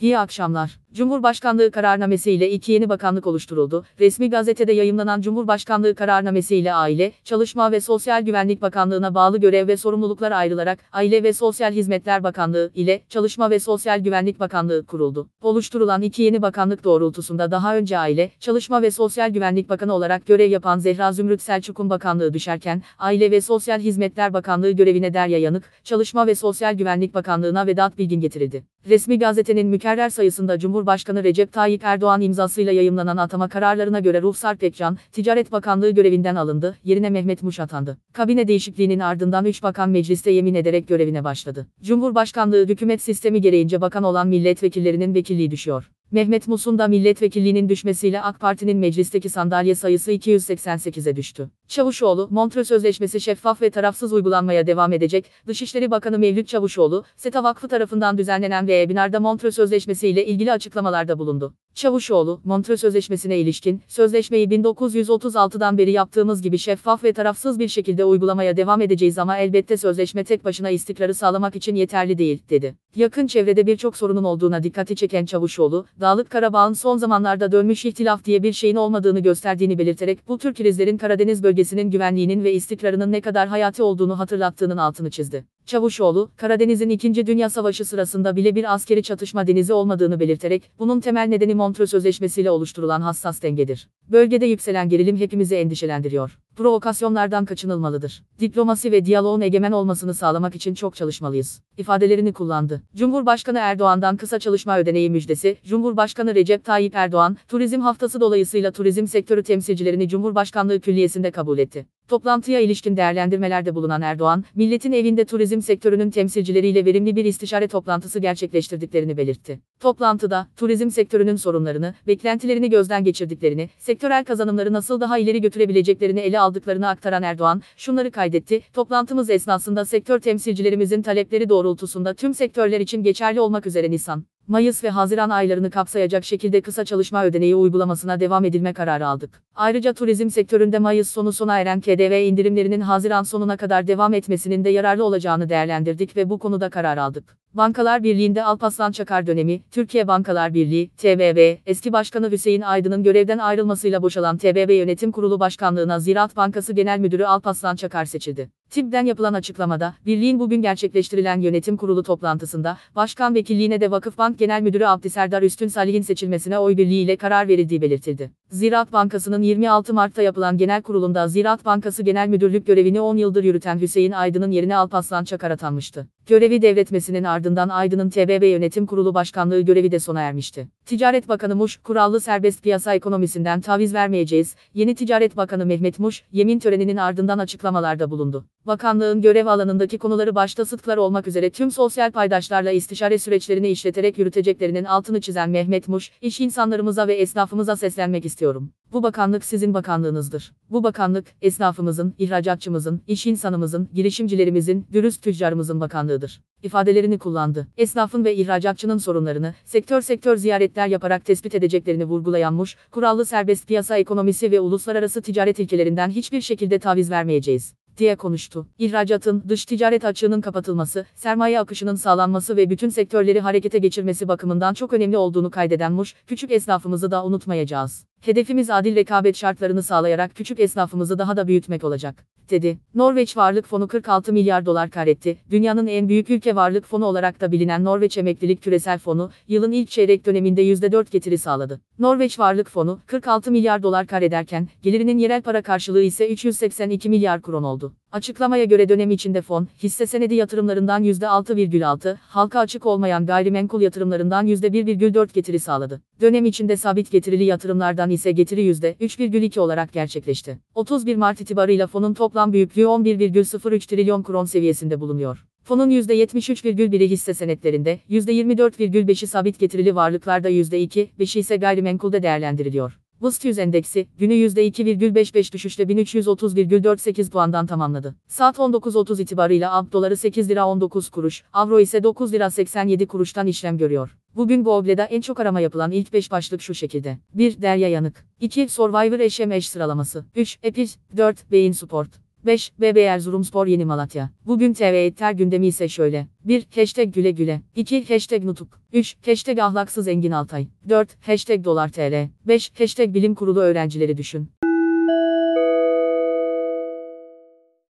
İyi 0.00 0.18
akşamlar. 0.18 0.80
Cumhurbaşkanlığı 0.92 1.70
kararnamesi 1.70 2.32
ile 2.32 2.50
iki 2.50 2.72
yeni 2.72 2.88
bakanlık 2.88 3.26
oluşturuldu. 3.26 3.84
Resmi 4.00 4.30
gazetede 4.30 4.72
yayımlanan 4.72 5.20
Cumhurbaşkanlığı 5.20 5.94
kararnamesi 5.94 6.56
ile 6.56 6.74
Aile, 6.74 7.12
Çalışma 7.24 7.72
ve 7.72 7.80
Sosyal 7.80 8.22
Güvenlik 8.22 8.62
Bakanlığı'na 8.62 9.14
bağlı 9.14 9.38
görev 9.38 9.68
ve 9.68 9.76
sorumluluklar 9.76 10.32
ayrılarak 10.32 10.78
Aile 10.92 11.22
ve 11.22 11.32
Sosyal 11.32 11.72
Hizmetler 11.72 12.24
Bakanlığı 12.24 12.70
ile 12.74 13.02
Çalışma 13.08 13.50
ve 13.50 13.58
Sosyal 13.60 13.98
Güvenlik 14.00 14.40
Bakanlığı 14.40 14.86
kuruldu. 14.86 15.28
Oluşturulan 15.42 16.02
iki 16.02 16.22
yeni 16.22 16.42
bakanlık 16.42 16.84
doğrultusunda 16.84 17.50
daha 17.50 17.76
önce 17.76 17.98
Aile, 17.98 18.30
Çalışma 18.40 18.82
ve 18.82 18.90
Sosyal 18.90 19.30
Güvenlik 19.30 19.68
Bakanı 19.68 19.94
olarak 19.94 20.26
görev 20.26 20.50
yapan 20.50 20.78
Zehra 20.78 21.12
Zümrüt 21.12 21.42
Selçuk'un 21.42 21.90
bakanlığı 21.90 22.34
düşerken, 22.34 22.82
Aile 22.98 23.30
ve 23.30 23.40
Sosyal 23.40 23.80
Hizmetler 23.80 24.32
Bakanlığı 24.32 24.70
görevine 24.70 25.14
Derya 25.14 25.38
Yanık, 25.38 25.64
Çalışma 25.84 26.26
ve 26.26 26.34
Sosyal 26.34 26.74
Güvenlik 26.74 27.14
Bakanlığı'na 27.14 27.66
Vedat 27.66 27.98
Bilgin 27.98 28.20
getirildi. 28.20 28.64
Resmi 28.88 29.18
gazetenin 29.18 29.66
mükerrer 29.66 30.08
sayısında 30.08 30.58
Cumhurbaşkanı 30.58 31.24
Recep 31.24 31.52
Tayyip 31.52 31.84
Erdoğan 31.84 32.20
imzasıyla 32.20 32.72
yayımlanan 32.72 33.16
atama 33.16 33.48
kararlarına 33.48 34.00
göre 34.00 34.22
Ruhsar 34.22 34.56
Pekcan, 34.56 34.98
Ticaret 35.12 35.52
Bakanlığı 35.52 35.90
görevinden 35.90 36.34
alındı, 36.34 36.76
yerine 36.84 37.10
Mehmet 37.10 37.42
Muş 37.42 37.60
atandı. 37.60 37.98
Kabine 38.12 38.48
değişikliğinin 38.48 38.98
ardından 38.98 39.44
3 39.44 39.62
bakan 39.62 39.90
mecliste 39.90 40.30
yemin 40.30 40.54
ederek 40.54 40.88
görevine 40.88 41.24
başladı. 41.24 41.66
Cumhurbaşkanlığı 41.82 42.68
hükümet 42.68 43.02
sistemi 43.02 43.40
gereğince 43.40 43.80
bakan 43.80 44.02
olan 44.02 44.28
milletvekillerinin 44.28 45.14
vekilliği 45.14 45.50
düşüyor. 45.50 45.90
Mehmet 46.12 46.48
Mus'un 46.48 46.78
da 46.78 46.88
milletvekilliğinin 46.88 47.68
düşmesiyle 47.68 48.20
AK 48.20 48.40
Parti'nin 48.40 48.78
meclisteki 48.78 49.28
sandalye 49.28 49.74
sayısı 49.74 50.12
288'e 50.12 51.16
düştü. 51.16 51.50
Çavuşoğlu, 51.68 52.28
Montreux 52.30 52.68
Sözleşmesi 52.68 53.20
şeffaf 53.20 53.62
ve 53.62 53.70
tarafsız 53.70 54.12
uygulanmaya 54.12 54.66
devam 54.66 54.92
edecek. 54.92 55.30
Dışişleri 55.46 55.90
Bakanı 55.90 56.18
Mevlüt 56.18 56.48
Çavuşoğlu, 56.48 57.04
SETA 57.16 57.44
Vakfı 57.44 57.68
tarafından 57.68 58.18
düzenlenen 58.18 58.68
ve 58.68 58.80
webinarda 58.80 59.20
Montreux 59.20 59.54
Sözleşmesi 59.54 60.08
ile 60.08 60.26
ilgili 60.26 60.52
açıklamalarda 60.52 61.18
bulundu. 61.18 61.54
Çavuşoğlu, 61.80 62.40
Montreux 62.44 62.80
Sözleşmesi'ne 62.80 63.38
ilişkin, 63.38 63.82
sözleşmeyi 63.88 64.48
1936'dan 64.48 65.78
beri 65.78 65.90
yaptığımız 65.90 66.42
gibi 66.42 66.58
şeffaf 66.58 67.04
ve 67.04 67.12
tarafsız 67.12 67.58
bir 67.58 67.68
şekilde 67.68 68.04
uygulamaya 68.04 68.56
devam 68.56 68.80
edeceğiz 68.80 69.18
ama 69.18 69.38
elbette 69.38 69.76
sözleşme 69.76 70.24
tek 70.24 70.44
başına 70.44 70.70
istikrarı 70.70 71.14
sağlamak 71.14 71.56
için 71.56 71.74
yeterli 71.74 72.18
değil, 72.18 72.42
dedi. 72.50 72.74
Yakın 72.96 73.26
çevrede 73.26 73.66
birçok 73.66 73.96
sorunun 73.96 74.24
olduğuna 74.24 74.62
dikkati 74.62 74.96
çeken 74.96 75.24
Çavuşoğlu, 75.24 75.86
Dağlık 76.00 76.30
Karabağ'ın 76.30 76.72
son 76.72 76.96
zamanlarda 76.96 77.52
dönmüş 77.52 77.84
ihtilaf 77.84 78.24
diye 78.24 78.42
bir 78.42 78.52
şeyin 78.52 78.76
olmadığını 78.76 79.20
gösterdiğini 79.20 79.78
belirterek 79.78 80.28
bu 80.28 80.38
tür 80.38 80.54
krizlerin 80.54 80.98
Karadeniz 80.98 81.42
bölgesinin 81.42 81.90
güvenliğinin 81.90 82.44
ve 82.44 82.52
istikrarının 82.52 83.12
ne 83.12 83.20
kadar 83.20 83.48
hayati 83.48 83.82
olduğunu 83.82 84.18
hatırlattığının 84.18 84.76
altını 84.76 85.10
çizdi. 85.10 85.44
Çavuşoğlu, 85.70 86.30
Karadeniz'in 86.36 86.90
2. 86.90 87.26
Dünya 87.26 87.50
Savaşı 87.50 87.84
sırasında 87.84 88.36
bile 88.36 88.54
bir 88.54 88.74
askeri 88.74 89.02
çatışma 89.02 89.46
denizi 89.46 89.72
olmadığını 89.72 90.20
belirterek, 90.20 90.70
bunun 90.78 91.00
temel 91.00 91.28
nedeni 91.28 91.54
Montreux 91.54 91.90
Sözleşmesi'yle 91.90 92.50
oluşturulan 92.50 93.00
hassas 93.00 93.42
dengedir. 93.42 93.88
Bölgede 94.08 94.46
yükselen 94.46 94.88
gerilim 94.88 95.16
hepimizi 95.16 95.54
endişelendiriyor. 95.54 96.38
Provokasyonlardan 96.56 97.44
kaçınılmalıdır. 97.44 98.22
Diplomasi 98.40 98.92
ve 98.92 99.04
diyaloğun 99.04 99.40
egemen 99.40 99.72
olmasını 99.72 100.14
sağlamak 100.14 100.54
için 100.54 100.74
çok 100.74 100.96
çalışmalıyız. 100.96 101.62
ifadelerini 101.78 102.32
kullandı. 102.32 102.82
Cumhurbaşkanı 102.96 103.58
Erdoğan'dan 103.58 104.16
kısa 104.16 104.38
çalışma 104.38 104.78
ödeneği 104.78 105.10
müjdesi, 105.10 105.56
Cumhurbaşkanı 105.64 106.34
Recep 106.34 106.64
Tayyip 106.64 106.94
Erdoğan, 106.94 107.36
turizm 107.48 107.80
haftası 107.80 108.20
dolayısıyla 108.20 108.70
turizm 108.70 109.06
sektörü 109.06 109.42
temsilcilerini 109.42 110.08
Cumhurbaşkanlığı 110.08 110.80
Külliyesi'nde 110.80 111.30
kabul 111.30 111.58
etti. 111.58 111.86
Toplantıya 112.08 112.60
ilişkin 112.60 112.96
değerlendirmelerde 112.96 113.74
bulunan 113.74 114.02
Erdoğan, 114.02 114.44
milletin 114.54 114.92
evinde 114.92 115.24
turizm 115.24 115.60
sektörünün 115.60 116.10
temsilcileriyle 116.10 116.84
verimli 116.84 117.16
bir 117.16 117.24
istişare 117.24 117.68
toplantısı 117.68 118.18
gerçekleştirdiklerini 118.18 119.16
belirtti. 119.16 119.60
Toplantıda, 119.80 120.46
turizm 120.56 120.90
sektörünün 120.90 121.36
sorunlarını, 121.36 121.94
beklentilerini 122.06 122.70
gözden 122.70 123.04
geçirdiklerini, 123.04 123.70
sektörel 123.78 124.24
kazanımları 124.24 124.72
nasıl 124.72 125.00
daha 125.00 125.18
ileri 125.18 125.40
götürebileceklerini 125.40 126.20
ele 126.20 126.39
aldıklarını 126.40 126.88
aktaran 126.88 127.22
Erdoğan, 127.22 127.62
şunları 127.76 128.10
kaydetti, 128.10 128.62
toplantımız 128.72 129.30
esnasında 129.30 129.84
sektör 129.84 130.20
temsilcilerimizin 130.20 131.02
talepleri 131.02 131.48
doğrultusunda 131.48 132.14
tüm 132.14 132.34
sektörler 132.34 132.80
için 132.80 133.02
geçerli 133.02 133.40
olmak 133.40 133.66
üzere 133.66 133.90
Nisan, 133.90 134.24
Mayıs 134.50 134.84
ve 134.84 134.90
Haziran 134.90 135.30
aylarını 135.30 135.70
kapsayacak 135.70 136.24
şekilde 136.24 136.60
kısa 136.60 136.84
çalışma 136.84 137.24
ödeneği 137.24 137.54
uygulamasına 137.56 138.20
devam 138.20 138.44
edilme 138.44 138.72
kararı 138.72 139.06
aldık. 139.06 139.42
Ayrıca 139.54 139.92
turizm 139.92 140.30
sektöründe 140.30 140.78
Mayıs 140.78 141.10
sonu 141.10 141.32
sona 141.32 141.58
eren 141.60 141.80
KDV 141.80 142.26
indirimlerinin 142.26 142.80
Haziran 142.80 143.22
sonuna 143.22 143.56
kadar 143.56 143.86
devam 143.86 144.14
etmesinin 144.14 144.64
de 144.64 144.70
yararlı 144.70 145.04
olacağını 145.04 145.48
değerlendirdik 145.48 146.16
ve 146.16 146.30
bu 146.30 146.38
konuda 146.38 146.70
karar 146.70 146.96
aldık. 146.96 147.39
Bankalar 147.54 148.02
Birliği'nde 148.02 148.44
Alpaslan 148.44 148.92
Çakar 148.92 149.26
dönemi, 149.26 149.60
Türkiye 149.70 150.08
Bankalar 150.08 150.54
Birliği, 150.54 150.88
TBB, 150.88 151.58
eski 151.66 151.92
başkanı 151.92 152.30
Hüseyin 152.30 152.60
Aydın'ın 152.60 153.02
görevden 153.02 153.38
ayrılmasıyla 153.38 154.02
boşalan 154.02 154.38
TBB 154.38 154.70
Yönetim 154.70 155.12
Kurulu 155.12 155.40
Başkanlığına 155.40 156.00
Ziraat 156.00 156.36
Bankası 156.36 156.72
Genel 156.72 156.98
Müdürü 156.98 157.24
Alpaslan 157.24 157.76
Çakar 157.76 158.04
seçildi. 158.04 158.50
TİB'den 158.70 159.06
yapılan 159.06 159.34
açıklamada, 159.34 159.94
birliğin 160.06 160.40
bugün 160.40 160.62
gerçekleştirilen 160.62 161.40
yönetim 161.40 161.76
kurulu 161.76 162.02
toplantısında, 162.02 162.78
başkan 162.96 163.34
vekilliğine 163.34 163.80
de 163.80 163.90
Vakıfbank 163.90 164.38
Genel 164.38 164.62
Müdürü 164.62 164.84
Abdiserdar 164.84 165.42
Üstün 165.42 165.68
Salih'in 165.68 166.02
seçilmesine 166.02 166.58
oy 166.58 166.76
birliğiyle 166.76 167.16
karar 167.16 167.48
verildiği 167.48 167.82
belirtildi. 167.82 168.39
Ziraat 168.50 168.92
Bankası'nın 168.92 169.42
26 169.42 169.94
Mart'ta 169.94 170.22
yapılan 170.22 170.58
genel 170.58 170.82
kurulunda 170.82 171.28
Ziraat 171.28 171.64
Bankası 171.64 172.02
Genel 172.02 172.28
Müdürlük 172.28 172.66
görevini 172.66 173.00
10 173.00 173.16
yıldır 173.16 173.44
yürüten 173.44 173.80
Hüseyin 173.80 174.12
Aydın'ın 174.12 174.50
yerine 174.50 174.76
Alpaslan 174.76 175.24
Çakar 175.24 175.50
atanmıştı. 175.50 176.06
Görevi 176.26 176.62
devretmesinin 176.62 177.24
ardından 177.24 177.68
Aydın'ın 177.68 178.10
TBB 178.10 178.44
Yönetim 178.44 178.86
Kurulu 178.86 179.14
Başkanlığı 179.14 179.60
görevi 179.60 179.92
de 179.92 179.98
sona 179.98 180.20
ermişti. 180.20 180.68
Ticaret 180.90 181.28
Bakanı 181.28 181.56
Muş, 181.56 181.76
kurallı 181.76 182.20
serbest 182.20 182.62
piyasa 182.62 182.94
ekonomisinden 182.94 183.60
taviz 183.60 183.94
vermeyeceğiz. 183.94 184.54
Yeni 184.74 184.94
Ticaret 184.94 185.36
Bakanı 185.36 185.66
Mehmet 185.66 185.98
Muş, 185.98 186.22
yemin 186.32 186.58
töreninin 186.58 186.96
ardından 186.96 187.38
açıklamalarda 187.38 188.10
bulundu. 188.10 188.44
Bakanlığın 188.66 189.22
görev 189.22 189.46
alanındaki 189.46 189.98
konuları 189.98 190.34
başta 190.34 190.64
sıtklar 190.64 190.96
olmak 190.96 191.26
üzere 191.26 191.50
tüm 191.50 191.70
sosyal 191.70 192.12
paydaşlarla 192.12 192.70
istişare 192.70 193.18
süreçlerini 193.18 193.68
işleterek 193.68 194.18
yürüteceklerinin 194.18 194.84
altını 194.84 195.20
çizen 195.20 195.50
Mehmet 195.50 195.88
Muş, 195.88 196.10
iş 196.20 196.40
insanlarımıza 196.40 197.08
ve 197.08 197.14
esnafımıza 197.14 197.76
seslenmek 197.76 198.24
istiyorum. 198.24 198.72
Bu 198.92 199.02
bakanlık 199.02 199.44
sizin 199.44 199.74
bakanlığınızdır. 199.74 200.52
Bu 200.70 200.84
bakanlık, 200.84 201.26
esnafımızın, 201.42 202.14
ihracatçımızın, 202.18 203.02
iş 203.06 203.26
insanımızın, 203.26 203.88
girişimcilerimizin, 203.94 204.86
dürüst 204.92 205.22
tüccarımızın 205.22 205.80
bakanlığıdır. 205.80 206.40
ifadelerini 206.62 207.18
kullandı. 207.18 207.66
Esnafın 207.76 208.24
ve 208.24 208.36
ihracatçının 208.36 208.98
sorunlarını, 208.98 209.54
sektör 209.64 210.00
sektör 210.00 210.36
ziyaretler 210.36 210.86
yaparak 210.86 211.24
tespit 211.24 211.54
edeceklerini 211.54 212.04
vurgulayan 212.04 212.54
Muş, 212.54 212.76
kurallı 212.90 213.26
serbest 213.26 213.68
piyasa 213.68 213.96
ekonomisi 213.96 214.52
ve 214.52 214.60
uluslararası 214.60 215.22
ticaret 215.22 215.58
ilkelerinden 215.58 216.10
hiçbir 216.10 216.40
şekilde 216.40 216.78
taviz 216.78 217.10
vermeyeceğiz 217.10 217.74
diye 217.98 218.16
konuştu. 218.16 218.66
İhracatın, 218.78 219.44
dış 219.48 219.64
ticaret 219.64 220.04
açığının 220.04 220.40
kapatılması, 220.40 221.06
sermaye 221.14 221.60
akışının 221.60 221.94
sağlanması 221.94 222.56
ve 222.56 222.70
bütün 222.70 222.88
sektörleri 222.88 223.40
harekete 223.40 223.78
geçirmesi 223.78 224.28
bakımından 224.28 224.74
çok 224.74 224.92
önemli 224.92 225.16
olduğunu 225.16 225.50
kaydeden 225.50 225.92
Muş, 225.92 226.14
küçük 226.26 226.52
esnafımızı 226.52 227.10
da 227.10 227.24
unutmayacağız. 227.24 228.09
Hedefimiz 228.20 228.70
adil 228.70 228.96
rekabet 228.96 229.36
şartlarını 229.36 229.82
sağlayarak 229.82 230.34
küçük 230.34 230.60
esnafımızı 230.60 231.18
daha 231.18 231.36
da 231.36 231.48
büyütmek 231.48 231.84
olacak, 231.84 232.24
dedi. 232.50 232.78
Norveç 232.94 233.36
Varlık 233.36 233.66
Fonu 233.66 233.88
46 233.88 234.32
milyar 234.32 234.66
dolar 234.66 234.90
karetti. 234.90 235.38
Dünyanın 235.50 235.86
en 235.86 236.08
büyük 236.08 236.30
ülke 236.30 236.56
varlık 236.56 236.84
fonu 236.84 237.04
olarak 237.04 237.40
da 237.40 237.52
bilinen 237.52 237.84
Norveç 237.84 238.18
Emeklilik 238.18 238.62
Küresel 238.62 238.98
Fonu, 238.98 239.30
yılın 239.48 239.72
ilk 239.72 239.90
çeyrek 239.90 240.26
döneminde 240.26 240.62
%4 240.62 241.10
getiri 241.10 241.38
sağladı. 241.38 241.80
Norveç 241.98 242.38
Varlık 242.38 242.68
Fonu, 242.68 242.98
46 243.06 243.50
milyar 243.50 243.82
dolar 243.82 244.06
karederken, 244.06 244.68
gelirinin 244.82 245.18
yerel 245.18 245.42
para 245.42 245.62
karşılığı 245.62 246.02
ise 246.02 246.28
382 246.28 247.08
milyar 247.08 247.42
kron 247.42 247.62
oldu. 247.62 247.92
Açıklamaya 248.12 248.64
göre 248.64 248.88
dönem 248.88 249.10
içinde 249.10 249.42
fon, 249.42 249.68
hisse 249.82 250.06
senedi 250.06 250.34
yatırımlarından 250.34 251.04
%6,6, 251.04 252.16
halka 252.20 252.58
açık 252.58 252.86
olmayan 252.86 253.26
gayrimenkul 253.26 253.80
yatırımlarından 253.80 254.46
%1,4 254.46 255.34
getiri 255.34 255.58
sağladı. 255.58 256.02
Dönem 256.20 256.44
içinde 256.44 256.76
sabit 256.76 257.10
getirili 257.10 257.44
yatırımlardan 257.44 258.10
ise 258.10 258.32
getiri 258.32 258.60
%3,2 258.70 259.60
olarak 259.60 259.92
gerçekleşti. 259.92 260.58
31 260.74 261.16
Mart 261.16 261.40
itibarıyla 261.40 261.86
fonun 261.86 262.14
toplam 262.14 262.52
büyüklüğü 262.52 262.84
11,03 262.84 263.86
trilyon 263.86 264.22
kron 264.22 264.44
seviyesinde 264.44 265.00
bulunuyor. 265.00 265.44
Fonun 265.64 265.90
%73,1'i 265.90 267.10
hisse 267.10 267.34
senetlerinde, 267.34 268.00
%24,5'i 268.10 269.26
sabit 269.26 269.58
getirili 269.58 269.94
varlıklarda 269.94 270.50
%2,5'i 270.50 271.40
ise 271.40 271.56
gayrimenkulde 271.56 272.22
değerlendiriliyor. 272.22 272.99
BIST 273.22 273.44
100 273.44 273.58
endeksi, 273.58 274.08
günü 274.18 274.34
%2,55 274.34 275.52
düşüşle 275.52 275.84
1330,48 275.84 277.30
puandan 277.30 277.66
tamamladı. 277.66 278.14
Saat 278.28 278.58
19.30 278.58 279.22
itibarıyla 279.22 279.74
AB 279.74 279.92
doları 279.92 280.16
8 280.16 280.50
lira 280.50 280.66
19 280.66 281.10
kuruş, 281.10 281.42
avro 281.52 281.80
ise 281.80 282.02
9 282.02 282.32
lira 282.32 282.50
87 282.50 283.06
kuruştan 283.06 283.46
işlem 283.46 283.78
görüyor. 283.78 284.16
Bugün 284.36 284.64
bu 284.64 284.72
obleda 284.72 285.04
en 285.04 285.20
çok 285.20 285.40
arama 285.40 285.60
yapılan 285.60 285.90
ilk 285.90 286.12
5 286.12 286.30
başlık 286.30 286.62
şu 286.62 286.74
şekilde. 286.74 287.18
1. 287.34 287.62
Derya 287.62 287.88
Yanık. 287.88 288.24
2. 288.40 288.68
Survivor 288.68 289.18
Eş 289.50 289.68
sıralaması. 289.68 290.24
3. 290.36 290.58
Epis. 290.62 290.96
4. 291.16 291.50
Beyin 291.50 291.72
Sport. 291.72 292.29
5. 292.46 292.72
BB 292.78 292.96
Erzurumspor 292.96 293.66
Yeni 293.66 293.84
Malatya. 293.84 294.30
Bugün 294.46 294.74
TV 294.74 294.82
Eter 294.82 295.32
gündemi 295.32 295.66
ise 295.66 295.88
şöyle. 295.88 296.26
1. 296.44 296.66
Hashtag 296.74 297.14
güle 297.14 297.30
güle. 297.30 297.60
2. 297.76 298.08
Hashtag 298.14 298.44
nutuk. 298.44 298.80
3. 298.92 299.16
Hashtag 299.26 299.58
ahlaksız 299.58 300.08
Engin 300.08 300.30
Altay. 300.30 300.66
4. 300.88 301.26
Hashtag 301.26 301.64
dolar 301.64 301.88
TL. 301.88 302.28
5. 302.46 302.72
Hashtag 302.78 303.14
bilim 303.14 303.34
kurulu 303.34 303.60
öğrencileri 303.60 304.16
düşün. 304.16 304.48